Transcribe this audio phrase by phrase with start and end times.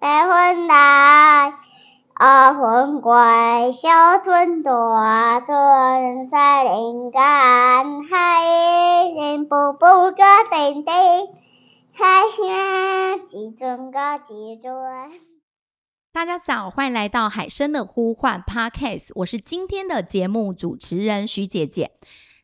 [0.00, 0.08] 白
[0.54, 1.52] 云来，
[2.14, 3.12] 二分归，
[3.70, 7.20] 小村大村山林间，
[8.08, 8.46] 海
[9.14, 10.94] 人步步个叮叮，
[11.92, 14.72] 海声几阵个几阵。
[16.14, 21.90] 大家早，欢迎来到海声的呼唤 Podcast，我是今天的节目主持人徐姐姐。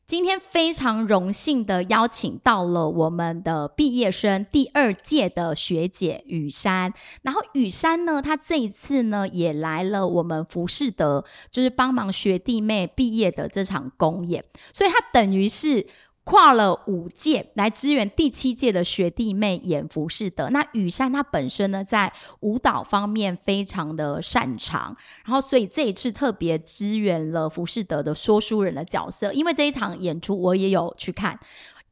[0.07, 6.93] 今天非常荣幸的邀请到了我们的毕业生第二届的学姐雨珊，
[7.23, 15.89] 然后雨珊呢，她这一次呢也来了我们浮士德，就是帮忙学弟妹毕业的这场公演，所以她等于是。
[16.27, 20.49] 跨了五届来支援第七届的学弟妹演浮士德。
[20.49, 29.33] 那雨珊她本身呢，在舞蹈方面非常的擅长，然后所以这一次特别支援了浮士德的说书人的角色。
[29.33, 31.39] 因为这一场演出我也有去看，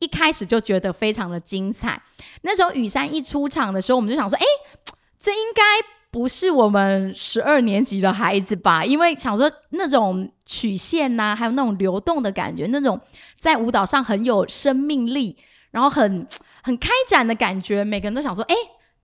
[0.01, 2.03] 一开始就觉得非常的精彩。
[2.43, 4.45] 那时候雨珊一出场的时候，我们就想说，哎，
[5.21, 5.94] 这应该。
[6.15, 8.85] 不是我们十二年级的孩子吧？
[8.85, 13.01] 因为想说那种曲线呐、啊，还有那种流动的感觉，那种
[13.37, 15.37] 在舞蹈上很有生命力，
[15.73, 16.25] 然后很
[16.63, 18.55] 很开展的感觉，每个人都想说：“哎，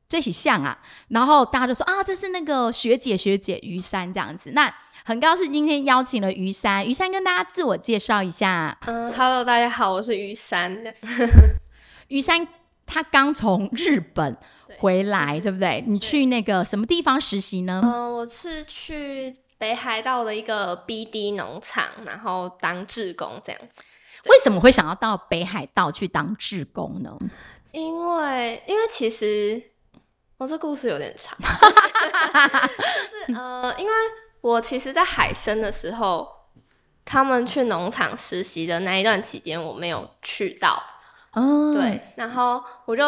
[0.08, 0.78] 这很像啊！”
[1.10, 4.72] 然后大家就说：“啊，这是那个学姐学姐于珊这样子。”那
[5.04, 8.78] 很高兴今天邀请了于珊，于珊跟大家自我介绍一下。
[8.86, 10.94] 嗯，Hello，大家好，我是于珊。
[12.06, 12.46] 雨珊
[12.86, 14.36] 她刚从日本。
[14.78, 15.84] 回来对不对？
[15.86, 17.80] 你去那个什么地方实习呢？
[17.84, 23.82] 嗯、 呃，我是去北海道的一个 BD 农场，然后当志工这样子。
[24.26, 27.16] 为什么会想要到北海道去当志工呢？
[27.72, 29.62] 因为，因为其实
[30.36, 33.92] 我、哦、这故事有点长， 就是呃，因为
[34.40, 36.28] 我其实，在海声的时候，
[37.04, 40.82] 他们去农场实习的那一段期间，我没有去到。
[41.32, 43.04] 哦，对，然后我就。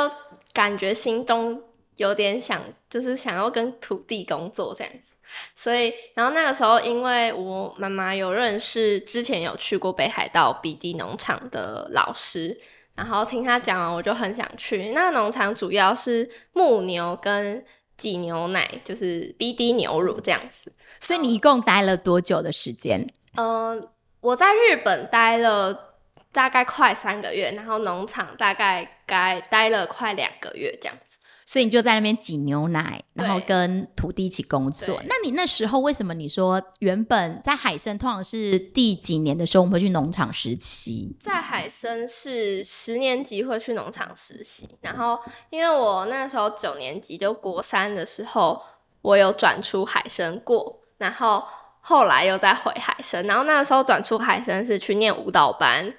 [0.53, 1.63] 感觉心中
[1.97, 5.15] 有点想，就是想要跟土地工作这样子，
[5.55, 12.59] 所以，然后那个时候，因为我妈妈有认识之前有去过北海道 BD 农场的老师，
[12.95, 14.91] 然后听他讲完，我就很想去。
[14.93, 17.65] 那个农场主要是牧牛跟
[17.97, 20.73] 挤牛奶，就是 BD 牛乳这样子。
[21.01, 23.07] 所以你一共待了多久的时间？
[23.37, 25.92] 嗯、呃，我在日本待了。
[26.33, 34.99] 大概快三个月，然后农场大概该待了快两个月这样子，所以你就在那边挤牛奶，然后跟土地一起工作。
[35.07, 41.15] 那你那时候为什么你说原本在海参通常是第几年的时候我们会去农场实习？
[41.21, 48.63] 在海参是十年级会去农场实习，然后因为我那时候九年级就国三的时候，
[49.03, 51.45] 我有转出海参过，然后
[51.83, 55.93] 后来又再回海参，然后那个时候转出海参是去念舞蹈班。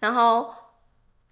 [0.00, 0.52] 然后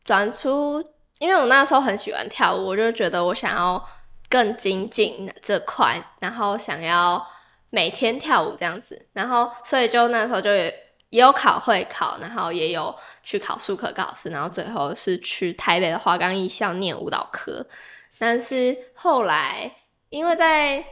[0.05, 0.84] 转出，
[1.19, 3.83] 因为我那时候很喜欢跳舞，我就觉得我想要
[4.29, 7.27] 更精进这块，然后想要
[7.71, 10.65] 每天跳舞这样子，然后所以就那时候就也
[11.11, 17.67] 也有考会考，然后也有去考术科考试，然后最后是去台北的华冈艺校念舞蹈科，
[18.19, 19.75] 但是后来
[20.11, 20.85] 因为在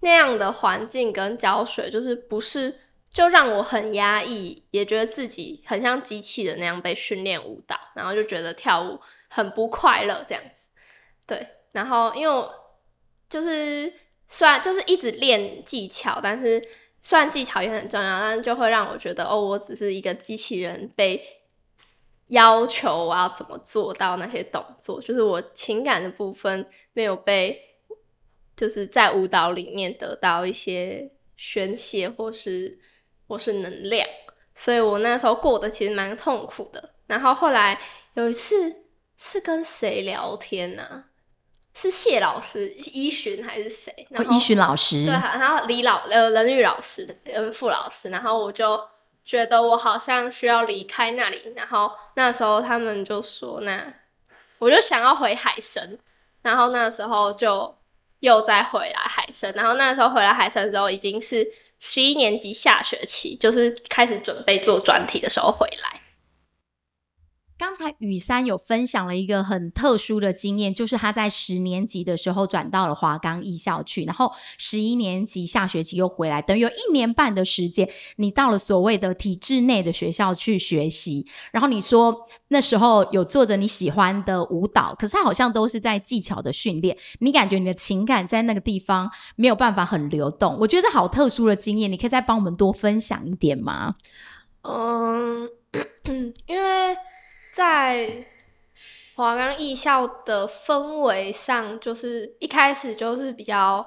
[0.00, 2.80] 那样的环境跟教学，就是不是。
[3.14, 8.98] 就让我很压抑，也觉得自己很像机器人那样被训练舞蹈，然后就觉得跳舞
[9.28, 10.68] 很不快乐这样子。
[11.24, 12.48] 对，然后因为
[13.28, 13.90] 就是
[14.26, 16.60] 虽然就是一直练技巧，但是
[17.00, 21.24] 虽然技巧也很重要，但是就会让我觉得哦，我只是一个机器人，被
[22.26, 27.78] 要求我要怎么做到那些动作，就是我情感的部分没有被
[28.56, 32.80] 就是在舞蹈里面得到一些宣泄或是。
[33.34, 34.06] 或是能量，
[34.54, 36.90] 所以我那时候过得其实蛮痛苦的。
[37.08, 37.76] 然后后来
[38.14, 38.76] 有一次
[39.18, 41.04] 是跟谁聊天呢、啊？
[41.74, 44.06] 是谢老师、依循还是谁？
[44.10, 45.04] 然后依循老师。
[45.04, 48.08] 对，然后李老呃人育老师的副老师。
[48.10, 48.80] 然后我就
[49.24, 51.52] 觉得我好像需要离开那里。
[51.56, 53.92] 然后那时候他们就说：“那
[54.60, 55.98] 我就想要回海神。”
[56.42, 57.76] 然后那时候就
[58.20, 59.52] 又再回来海神。
[59.56, 61.44] 然后那时候回来海神之后，已经是。
[61.86, 66.00] 十一年级下学期，就是开始准备做专题的时候回来。
[67.64, 81.26] 刚才雨珊有分享了一个很特殊的经验，就是他在十年级的时候转到了华冈艺校去，然后十一年级下学期又回来，等于有一年半的时间，你到了所谓的体制内的学校去学习。
[81.52, 90.58] 然后你说那时候有做着你喜欢的舞蹈，可是他好像都是在技巧的训练，你感觉你的情感在那个地方没有办法很流动。
[90.60, 93.94] 我觉得好特殊的经验，你可以再帮我们多分享一点吗？
[94.60, 95.48] 嗯，
[96.44, 96.94] 因为。
[97.54, 98.26] 在
[99.14, 103.86] 华冈艺校的氛围上，就是一开始就是比较，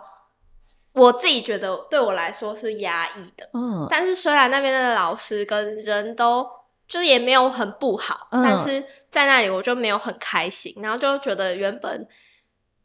[0.94, 3.50] 我自己觉得对我来说是压抑的。
[3.54, 6.50] 嗯，但是虽然那边的老师跟人都
[6.88, 8.82] 就是也没有很不好，嗯，但是
[9.12, 12.08] 在那里我就没有很开心，然后就觉得原本。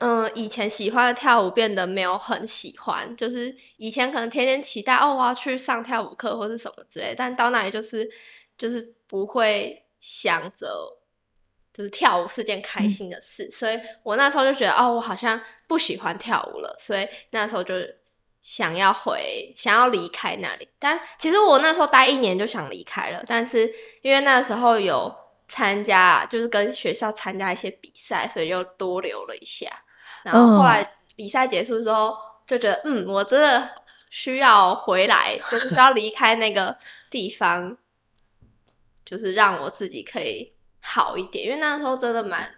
[0.05, 8.11] 嗯，以前喜欢的跳舞变得没有很喜欢，就是以前可能天天期待哦，我要去上跳舞课或是什么之类，但到那里就是
[8.59, 10.67] 就是不会想着
[11.73, 17.75] 就是跳舞是件开心的事，嗯，所以我那时候就觉得哦，我好像不喜欢跳舞了，所以那时候就
[18.43, 20.69] 想要回，想要离开那里。
[20.81, 23.73] 但其实我那时候待一年就想离开了，但是
[24.03, 25.15] 因为那时候有
[25.47, 29.71] 参加，就是跟学校参加一些比赛，所以就多留了一下。
[30.25, 30.85] 然后后来
[31.15, 33.71] 比赛结束之后，就觉得嗯，我真的
[34.11, 36.77] 需要回来，就是需要离开那个
[37.09, 37.79] 地方，
[39.05, 41.45] 就是让我自己可以好一点。
[41.45, 42.49] 因为那时候真的蛮，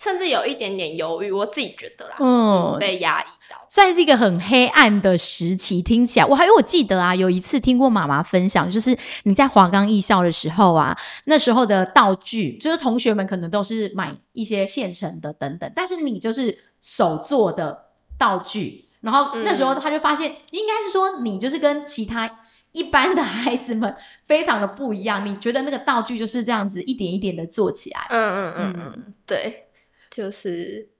[0.00, 5.82] 甚至有一点点犹豫，我自己觉得啦，嗯，被压抑到，算是一个很黑暗的时期。
[5.82, 16.58] 听起来，我还有我记得啊，有一次听过妈妈分享，就是你在华冈艺校的时候啊，那时候的道具，就是同学们可能都是买一些现成的等等，但是你就是。
[16.78, 22.28] 手做的道具，然后那时候他就发现，嗯、应该是说你就是跟其他
[22.76, 23.92] 一般的孩子们
[24.22, 25.24] 非常的不一样。
[25.24, 29.68] 你觉得那个道具就是这样子一点一点的做起来，嗯嗯嗯嗯，对，
[30.10, 30.90] 就是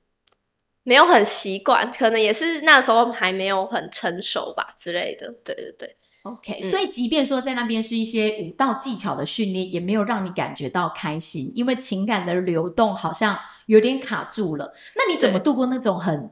[0.82, 5.31] 没有很习惯，可能也是那时候还没有很成熟吧之类的。
[5.44, 6.62] 对对对，OK、嗯。
[6.62, 13.38] 所以即便说在那边是一些舞蹈技巧的训练，也没有让你感觉到开心，因为情感的流动好像。
[13.67, 16.31] 有点卡住了，那你怎么度过那种很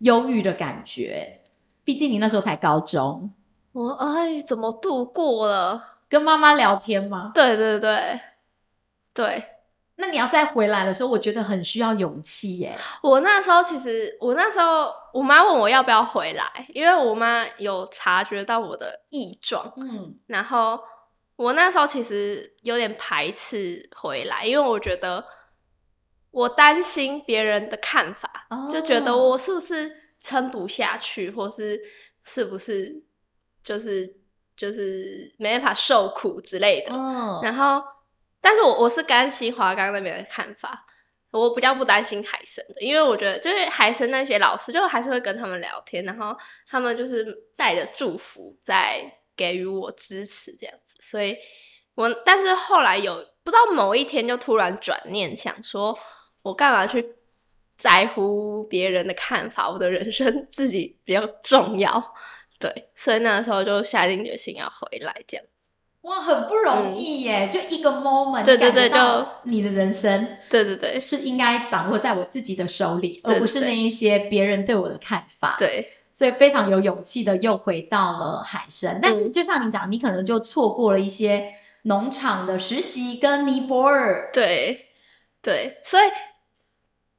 [0.00, 1.40] 忧郁的感觉？
[1.84, 3.32] 毕竟你那时候才高中。
[3.76, 5.98] 我哎，怎么度过了？
[6.08, 7.30] 跟妈妈聊天吗？
[7.34, 8.18] 对对对
[9.12, 9.44] 对。
[9.96, 12.74] 那你要再回来的时候，我觉得很需要勇气耶。
[13.02, 19.70] 我那时候其实，我那时候我妈问我要不要回来，因为我妈有察觉到我的异状。
[19.76, 20.80] 嗯，然后
[21.36, 25.24] 我那时候其实有点排斥回来，因为我觉得。
[26.32, 28.70] 我担心别人的看法，oh.
[28.70, 29.90] 就觉得我是不是
[30.20, 31.80] 撑不下去，或是
[32.24, 33.02] 是不是
[33.66, 34.16] 就是
[34.56, 36.94] 就是没办法受苦之类的。
[36.94, 37.44] Oh.
[37.44, 37.82] 然后，
[38.40, 40.86] 但是我我是甘心华冈那边的看法，
[41.32, 46.36] 我比较不担心海声的，因为我觉得就是海声那些老师，就还是会跟他们聊天，然后
[46.68, 47.26] 他们就是
[47.56, 49.02] 带着祝福在
[49.36, 50.96] 给予我支持这样子。
[51.00, 51.36] 所以
[51.96, 55.98] 我但是后来有不知道某一天就突然转念想说。
[56.42, 57.04] 我干嘛去
[57.76, 59.68] 在乎别人的看法？
[59.68, 62.14] 我的人生自己比较重要，
[62.58, 65.68] 对，所以那时候就下定决心要回来，这样子。
[66.02, 67.46] 哇，很不容易耶！
[67.46, 75.56] 嗯、就一个 moment，对对对，就你的人生，对对对，是应该掌握在我自己的手里，对对对，而不是那一些别人对我的看法。
[75.58, 79.00] 对，所以非常有勇气的又回到了海参。
[79.02, 84.30] 但是就像你讲，你可能就错过了一些农场的实习跟尼泊尔。
[84.32, 84.86] 对
[85.42, 86.04] 对，所以。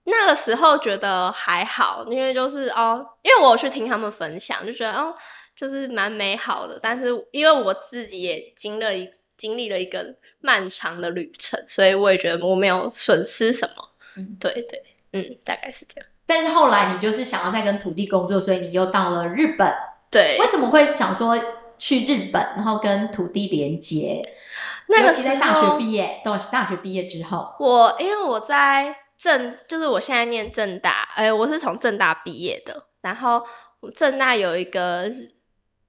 [0.10, 5.14] 那个时候觉得还好，因为就是哦，因为我有去听他们分享，就觉得哦，
[5.54, 6.80] 就是蛮美好的。
[6.82, 13.90] 但是因为我自己也经历一经历了一个漫长的旅程，所以我也觉得我没有损失什么。
[14.16, 14.82] 嗯，对对，
[15.12, 16.10] 嗯，大概是这样。
[16.26, 19.70] 但是后来你就是想要再跟土地工作，所以你又到了日本。
[20.10, 21.38] 对，为什么会想说
[21.78, 24.24] 去日本，然后跟土地连接？
[24.88, 28.96] 那个是在大学毕业，到大学毕业之后，我因为我在。
[29.18, 32.86] 正就是我现在念正大，哎、我是从正大毕业的。
[33.02, 33.42] 然后
[33.96, 35.10] 正大有一个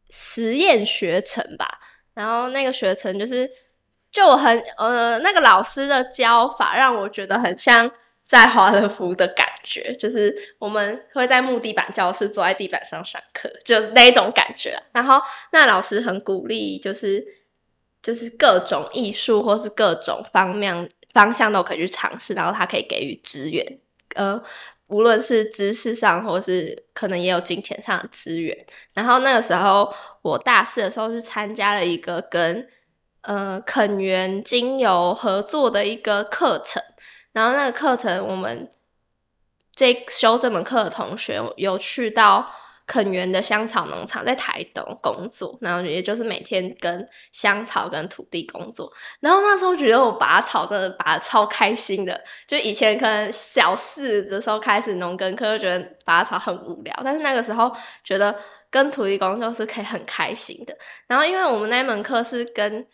[0.09, 1.81] 实验学程吧，
[2.15, 3.51] 然后那个学程就是
[4.13, 7.91] 就我很呃那个老师的教法让我觉得很像
[8.23, 14.81] 在华德福的感觉，就是我们会在木地板教室坐在地板上上课，就那种感觉。
[14.93, 15.21] 然后
[15.51, 17.25] 那老师很鼓励，就是
[18.01, 20.89] 就是各种艺术或是各种方面。
[21.12, 23.79] 方向都可以去尝试，然后他可以给予支援，
[24.15, 24.43] 呃，
[24.88, 28.57] 无论是知识上，或是可能也有金钱上的支援。
[28.93, 32.69] 然后那个时候，我大四的时候是参加了一个跟
[33.23, 36.83] 呃垦源精油合作的一个课程，
[37.33, 38.71] 然后那个课程我们
[39.75, 42.50] 这修这门课的同学有去到。
[42.88, 48.90] 垦源的香草农场在台东工作，然后也就是每天跟香草跟土地工作。
[49.21, 57.71] 然后那时候觉得我拔草真的拔得超开心的，就以前可能小四的时候开始农耕课，就觉得拔草很无聊，但是那个时候
[58.02, 58.35] 觉得
[58.71, 60.75] 跟土地工作是可以很开心的。
[61.07, 62.87] 然后因为我们那一门课是跟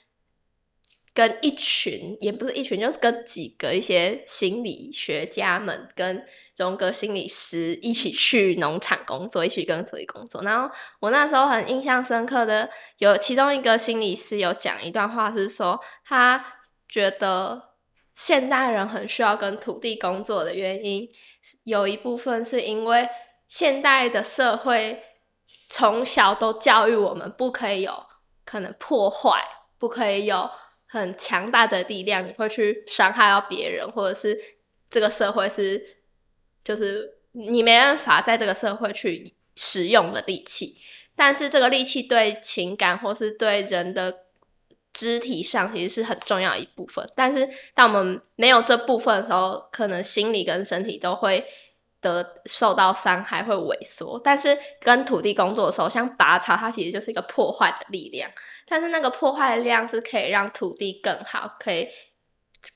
[1.14, 10.42] 跟一群，也不是一群，就是跟几个一些心理学家们跟荣格心理师一起去农场工作，一起跟土地工作。
[10.42, 16.44] 然后我那时候很印象深刻的，有其中一个心理师有讲一段话，是说他
[16.88, 17.70] 觉得
[18.14, 21.08] 现代人很需要跟土地工作的原因，
[21.64, 23.08] 有一部分是因为
[23.48, 25.02] 现代的社会
[25.68, 28.06] 从小都教育我们不可以有
[28.44, 29.42] 可能破坏，
[29.76, 30.48] 不可以有
[30.86, 34.38] 很强大的力量，你会去伤害到别人，或者是
[34.88, 36.03] 这个社会是
[36.64, 40.74] 就是你没办法在这个社会去使用的利器。
[41.14, 44.22] 但是这个利器对情感或是对人的
[44.92, 47.08] 肢体上其实是很重要一部分。
[47.14, 51.44] 但是当我们没有这部分的时候，可能心理跟身体都会。
[52.04, 58.30] 得受到伤害会萎缩，但是跟土地工作的时候，像拔草，它其实就是一个破坏的力量。
[58.66, 61.88] 但是那个破坏的力量是可以让土地更好，可以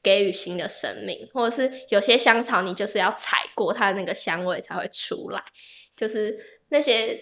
[0.03, 5.43] 给予新的生命，或者是有些香草你就是要踩过它的那个香味才会出来。
[5.97, 7.19] 就是那些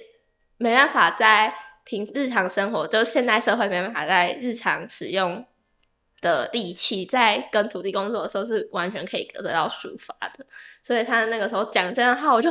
[0.59, 1.55] 没办法在
[1.85, 5.45] 平日常生活，就是现代社会没办法在日常使用。
[6.23, 10.45] 的力气在跟土地工作的时候是完全可以得到抒发的，
[10.83, 12.51] 所以他那个时候讲这样的话，我就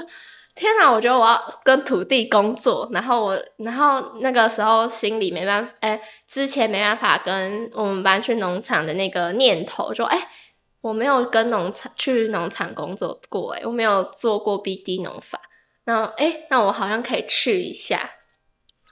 [0.55, 0.89] 天哪！
[0.89, 10.29] 我觉得我要跟土地工作，然后我，然后那个时候心里没办法，哎，之前没办法跟我们班去农场的那个念头，说，哎，
[10.81, 15.41] 我没有跟农场去农场工作过，哎，我没有做过 BD 农法，
[15.83, 18.11] 然后，哎，那我好像可以去一下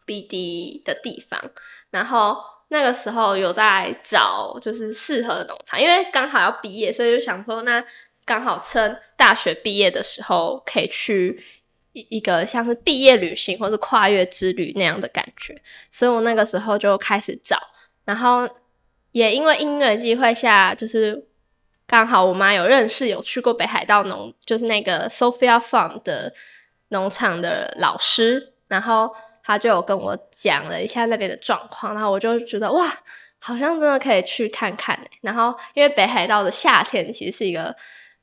[0.05, 1.41] BD 的地方，
[1.89, 2.37] 然后。
[2.69, 7.83] 那个时候有在找就是适合的农场，因为刚好要毕业，所以就想说，那
[8.25, 11.43] 刚好趁大学毕业的时候，可以去
[11.91, 15.61] 一一个像是毕业旅行或是跨越之旅那样的感觉。
[15.89, 17.57] 所以我那个时候就开始找，
[18.05, 18.49] 然后
[19.11, 21.27] 也因为因缘际会下，就是
[21.85, 26.33] 刚好我妈有认识有去过北海道农，就是那个 Sophia Farm 的
[26.89, 29.15] 农场的老师，然后。
[29.45, 32.89] 他就有跟我讲了一下那边的状况，然后我就觉得哇，
[33.39, 34.97] 好像真的可以去看看。
[35.19, 37.75] 然后因为北海道的夏天其实是一个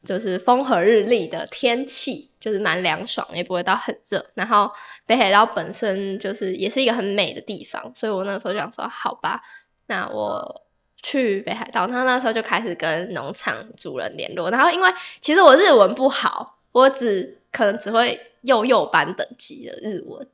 [0.05, 4.25] 就是风和日丽的天气，就是蛮凉爽，也不会到很热。
[4.35, 4.71] 然后
[5.07, 9.43] 北海道本身就是也是一个很美的地方，所以我那时候就想说，好吧，
[9.87, 10.63] 那我
[11.03, 11.87] 去北海道。
[11.87, 14.51] 然后那时候就开始跟农场主人联络。
[14.51, 14.91] 然后因为
[15.21, 20.27] 其实我日文不好，我只可能只会幼幼班等级的日文。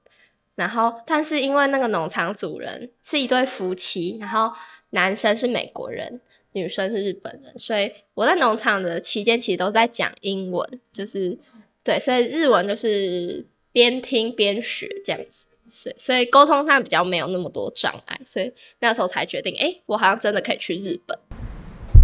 [0.55, 4.51] 然后，但是因为那个农场主人是一对夫妻，然后
[4.91, 6.19] 男生是美国人，
[6.57, 11.39] 女生是日本人，所以我在农场的期间其实都在讲英文，就是
[11.85, 21.19] 对，所以日文就是边听边学这样子，所以所以沟通上比较没有那么多障碍，所以那时候才决定，诶，我好像真的可以去日本。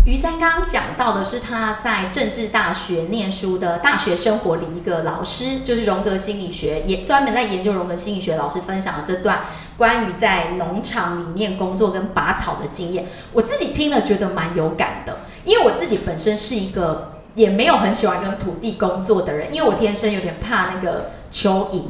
[0.04, 9.42] 于珊刚刚讲到的是他在政治大学念书的大学生活里，一个老师就是荣格心理学，也专门在研究荣格心理学老师分享的这段
[9.76, 21.82] 关于在农场里面工作跟拔草的经验，我自己听了觉得蛮有感的，因为我自己本身是一个也没有很喜欢跟土地工作的人，因为我天生有点怕那个蚯蚓。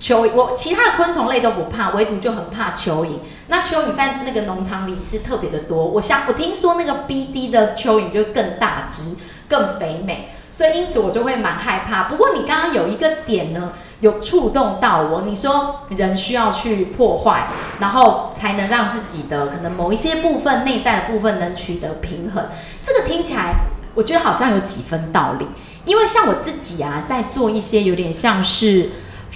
[0.00, 3.18] 蚯蚓，我其他的昆虫类都不怕，唯独就很怕蚯蚓。
[3.48, 5.84] 那蚯蚓在那个农场里是特别的多。
[5.84, 9.14] 我想，我听说那个 BD 的蚯蚓就更大只、
[9.46, 12.04] 更肥美，所以因此我就会蛮害怕。
[12.04, 15.24] 不过你刚刚有一个点呢，有触动到我。
[15.26, 22.48] 你说人需要去破坏，然后才能让自己的可能某一些部分、内在的部分能取得平衡。
[22.82, 23.56] 这个听起来，
[23.94, 25.46] 我觉得好像有几分道理。
[25.84, 28.88] 因为像我自己啊，在做一些有点像是。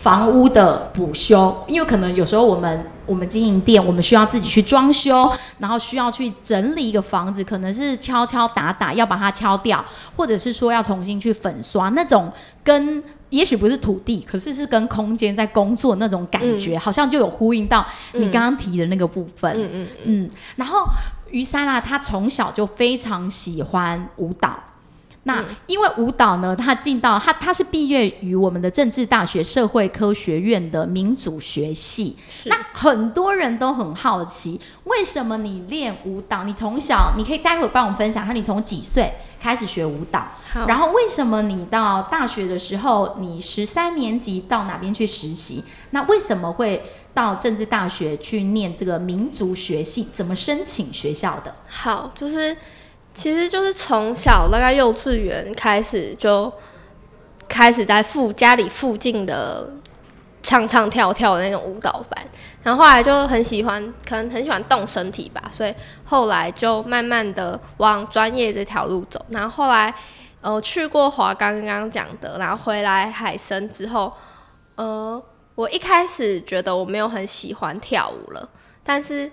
[0.05, 9.83] 房屋的补修，因为可能有时候我们我们经营店，我们需要自己去装修，然后需要去整理一个房子，可能是敲敲打打要把它敲掉，
[10.15, 12.31] 或者是说要重新去粉刷那种，
[12.63, 19.51] 跟也许不是土地，可是是跟空间在工作那种感觉，嗯、好像就有呼应到你刚刚提的那个部分。
[19.57, 20.31] 嗯嗯嗯。
[20.57, 20.85] 然后
[21.31, 24.55] 于珊啊，他从小就非常喜欢舞蹈。
[25.27, 32.15] 那因为舞蹈呢，他进到他他是毕业于我们的政治大学社会科学院的民族学系。
[32.45, 36.45] 那很多人都很好奇，为什么你练舞蹈？
[36.45, 40.27] 你从小你可以待会儿帮我们分享，下你从几岁开始学舞蹈？
[40.53, 45.65] 好然后为什么你到大学的时候，你十三年级到哪边去实习？
[45.91, 46.83] 那为什么会
[47.15, 50.07] 到政治大学去念这个民族学系？
[50.15, 51.55] 怎么申请学校的？
[51.67, 52.55] 好，就是。
[53.15, 56.53] 其实就是从小大概幼稚园开始就
[57.49, 59.71] 开始在附家里附近的
[60.43, 62.27] 唱唱跳跳的那种舞蹈班，
[62.63, 65.73] 然后后来就很喜欢，可能很喜欢动身体吧，所以
[66.05, 69.25] 后来就慢慢的往专业这条路走。
[69.29, 69.95] 然后后来，
[70.41, 74.13] 呃，去过华刚刚讲的，然后回来海参之后，
[74.75, 75.23] 呃，
[75.55, 78.49] 我一开始觉得我没有很喜欢跳舞了，
[78.83, 79.31] 但是。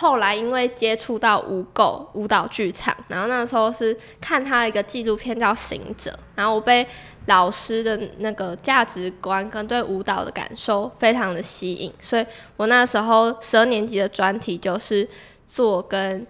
[0.00, 6.86] 后来因为接触到无垢舞蹈剧场，然后那时候是看他的一个纪录片叫《行者》，然后我被
[7.26, 12.24] 老师的那个价值观跟对舞蹈的感受非常的吸引，所以
[12.56, 15.08] 我那时候十二年级的专题就是
[15.44, 16.24] 做跟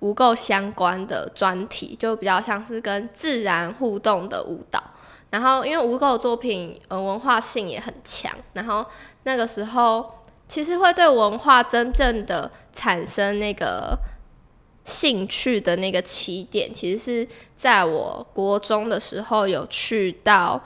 [0.00, 4.82] 无垢相关的专题，就比较像是跟自然互动的舞蹈。
[5.30, 8.84] 然后因为无垢作品呃文化性也很强，然后
[9.22, 10.12] 那个时候。
[10.46, 13.98] 其实会对文化真正的产生那个
[14.84, 20.62] 兴趣的那个起点，其实是在我国中的时候有去到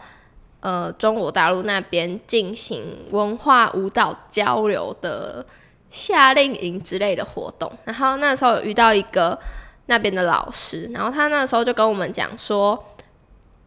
[0.60, 5.46] 呃中国大陆那边进行文化舞蹈交流的
[5.88, 9.38] 夏令营之类的活动，然后那时候有遇到一个
[9.86, 12.84] 那边的老师，然后他那时候就跟我们讲说，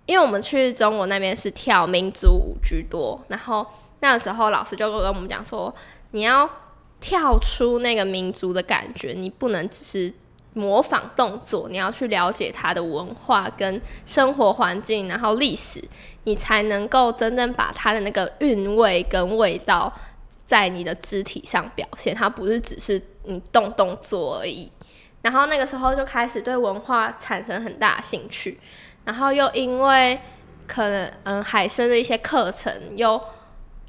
[0.06, 3.66] 因为我们去中国那边是跳民族舞居多，然后
[4.02, 5.74] 那个时候老师就跟我们讲说。
[6.12, 6.50] 你要
[7.00, 10.14] 跳出那个民族的感觉，你不能只是
[10.54, 15.84] 模仿动作，你要去了解它的文化跟生活环境，然后历史，
[16.26, 19.92] 你才能够真正把它的那个韵味跟味道
[20.46, 22.14] 在你的肢体上表现。
[22.14, 24.72] 它不是只是你动动作而已。
[25.22, 28.60] 然后那个时候就开始对文化产生很大的兴趣，
[29.06, 30.20] 然后又因为
[30.68, 33.20] 可能嗯海参的一些课程又。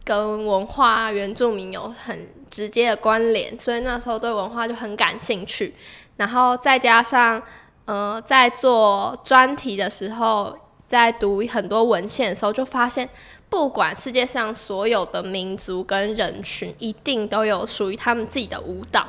[0.04, 5.74] 跟文化原住民有很直接的关联，所以那时候对文化就很感兴趣。
[6.16, 7.40] 然后再加上，
[7.84, 13.08] 呃，在做专题的时候，在读很多文献的时候，就发现，
[13.48, 19.06] 不管世界上所有的民族跟人群，一定都有属于他们自己的舞蹈，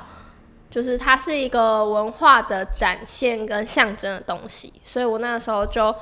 [0.70, 4.72] 就是它是一个文化的展现跟象征的东西。
[4.84, 5.94] 所以我那时候就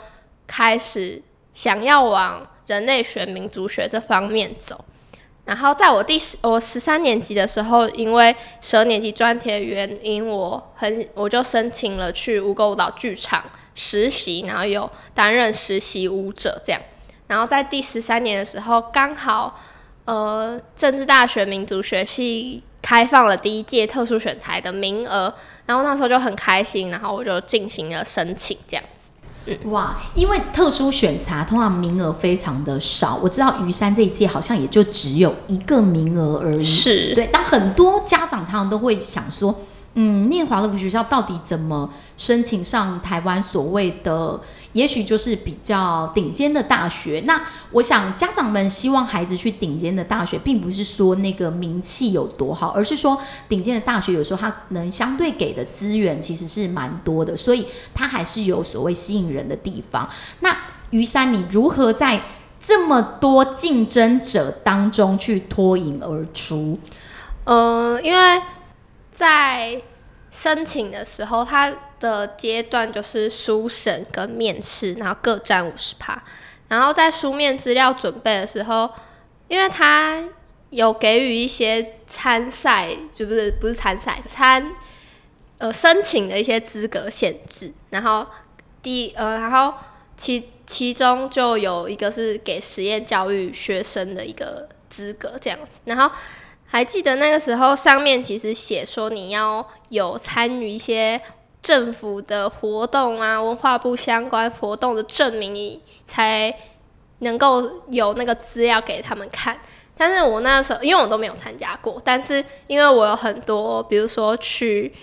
[0.46, 2.46] 开始想要往。
[2.72, 4.86] 人类学、民族学这方面走，
[5.44, 13.44] 然后在我第十我十三年级的时候，因为十二年级专题的原因，我很我就申请了去无垢舞蹈剧场
[13.76, 16.82] 实习，然后有担任实习舞者这样。
[17.28, 19.60] 然后在第十三年的时候，刚好
[20.06, 25.34] 呃政治大学民族学系开放了第一届特殊选才的名额，
[25.66, 28.84] 然后那时候就很开心，然后我就进行了申请这样。
[29.46, 36.64] 嗯、哇，因为特殊选查通常名额非常的少，我知道鱼山这一届好像也就只有一个名额而已。
[36.64, 39.56] 是对，但很多家长常常都会想说。
[39.94, 44.40] 嗯，念华德福学校到底怎么申请上台湾所谓的，
[44.74, 47.22] 也许就是比较顶尖的大学？
[47.26, 53.18] 那我想家长们希望孩子去顶尖的大学，并不是说那个名气有多好，而是说
[53.50, 60.10] 顶尖的大学有时候它能相对给的资源其实是蛮多的，所以它还是有所谓吸引人的地方。
[60.40, 60.56] 那
[60.92, 62.22] 于山，你如何在
[62.60, 66.78] 这么多竞争者当中去脱颖而出？
[67.46, 68.42] 呃，因为。
[69.14, 69.80] 在
[70.32, 71.72] 申请的时候，他
[72.02, 76.22] 的阶段就是书审跟面试，然后各占五十趴。
[76.68, 78.90] 然后在书面资料准备的时候，
[79.48, 80.22] 因为他
[80.72, 84.76] 有给予一些参赛，就不是不是参赛参
[85.60, 87.72] 呃申请的一些资格限制。
[87.92, 88.28] 然后
[88.82, 89.74] 第呃，然后
[90.18, 96.12] 其其中就有一个是给实验教育学生的一个资格这样子，然后。
[96.74, 101.22] 还记得那个时候，上面其实写说你要有参与一些
[101.62, 106.54] 政府的活动啊，文化部相关活动的证明，你才
[107.20, 109.60] 能够有那个资料给他们看。
[109.96, 114.94] 但是我那时候，因为我都没有参加过，但是因为我有很多，比如说去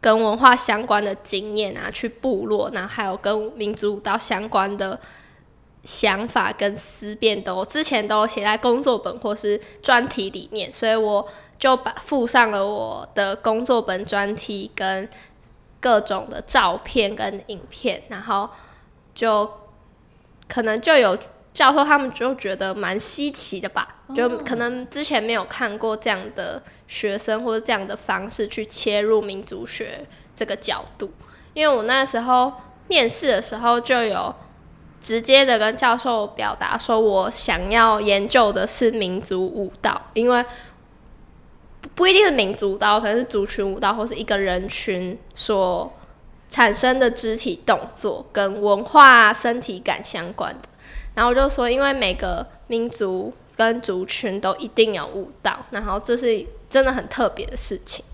[0.00, 4.98] 跟文化相关的经验啊，去部落，然后还有跟民族舞蹈相关的。
[5.82, 15.06] 想法跟思辨都之前都写在工作本或是专题里面，所以我就把附上了我的工作本、专题跟
[15.84, 18.48] 各种的照片跟影片，然后
[19.14, 19.46] 就
[20.48, 21.14] 可能就有
[21.52, 31.12] 教授他们就觉得蛮稀奇的吧，就可能之前没有看过这样的学生或者这样的方式去切入民族学这个角度，
[31.52, 32.50] 因为我那时候
[32.88, 34.34] 面试的时候就有。
[35.04, 40.42] 直接的跟教授表达说，我想要研究的是民族舞蹈，因为
[41.94, 45.92] 不一定是民族舞蹈，可能是族群舞蹈，或是一个人群所
[46.48, 50.68] 产生的肢体动作跟文化身体感相关的。
[51.14, 58.04] 然后我就说，因为每个民族跟族群都一定有舞蹈，然后这是真的很特别的事情。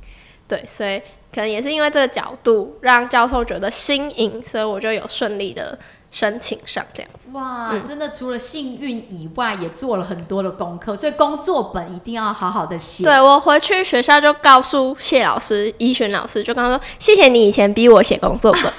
[0.46, 0.98] 对，所以
[1.32, 5.78] 可能也是因为这个角度让教授觉得新颖，所以我就有顺利的。
[6.10, 13.04] 申请上这样子哇，真的除了幸运以外，也做了很多的功课，所以工作本一定要好好的写。
[13.04, 18.72] 对，我回去学校就告诉谢老师、依璇老师，就跟他说：“谢谢你以前逼我写工作本，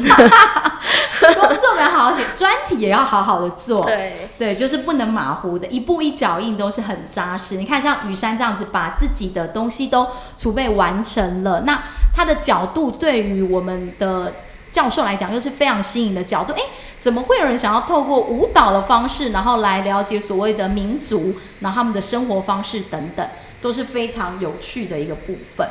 [1.36, 7.56] 工作本要好好写，专题也要好好的做。”对对，就是不能马虎的，一步一脚印都是很扎实。
[7.56, 10.06] 你看，像雨珊这样子，把自己的东西都
[10.38, 11.82] 储备完成了，那
[12.14, 14.34] 他的角度对于我们的。
[14.72, 16.54] 教授来讲，又是非常新颖的角度。
[16.54, 16.62] 诶，
[17.02, 23.28] 怎么会有人想要透过舞蹈的方式，然后来了解所谓的民族，然后他们的生活方式等等，
[23.60, 25.68] 都是非常有趣的一个部分。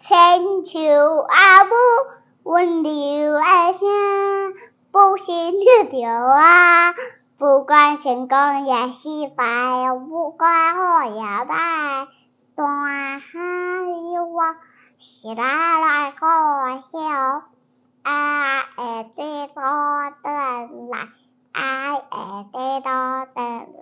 [0.00, 0.80] 千秋
[1.28, 1.74] 阿母
[2.44, 3.80] 温柔爱声，
[4.90, 5.52] 不息
[5.92, 6.94] 的啊，
[7.36, 9.44] 不管成功也失败，
[10.08, 12.08] 不管好也坏，
[12.56, 12.64] 大
[13.18, 13.20] 海
[14.14, 14.42] 有我，
[14.98, 16.26] 是来来可
[16.90, 17.42] 笑。
[18.02, 19.62] 啊，爱的多
[20.22, 20.28] 的
[20.90, 21.08] 来，
[21.52, 22.88] 爱爱的多
[23.34, 23.78] 的来。